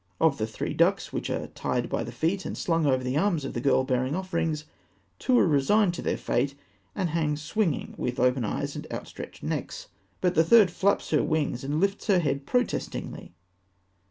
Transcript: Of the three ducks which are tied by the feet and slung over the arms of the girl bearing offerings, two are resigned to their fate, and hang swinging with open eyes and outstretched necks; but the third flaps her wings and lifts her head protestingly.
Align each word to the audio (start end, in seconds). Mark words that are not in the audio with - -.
Of 0.19 0.39
the 0.39 0.47
three 0.47 0.73
ducks 0.73 1.13
which 1.13 1.29
are 1.29 1.45
tied 1.53 1.87
by 1.87 2.03
the 2.03 2.11
feet 2.11 2.43
and 2.43 2.57
slung 2.57 2.87
over 2.87 3.03
the 3.03 3.17
arms 3.19 3.45
of 3.45 3.53
the 3.53 3.61
girl 3.61 3.83
bearing 3.83 4.15
offerings, 4.15 4.65
two 5.19 5.37
are 5.37 5.45
resigned 5.47 5.93
to 5.93 6.01
their 6.01 6.17
fate, 6.17 6.55
and 6.95 7.11
hang 7.11 7.35
swinging 7.37 7.93
with 7.99 8.19
open 8.19 8.43
eyes 8.43 8.75
and 8.75 8.87
outstretched 8.91 9.43
necks; 9.43 9.89
but 10.19 10.33
the 10.33 10.43
third 10.43 10.71
flaps 10.71 11.11
her 11.11 11.21
wings 11.23 11.63
and 11.63 11.79
lifts 11.79 12.07
her 12.07 12.17
head 12.17 12.47
protestingly. 12.47 13.35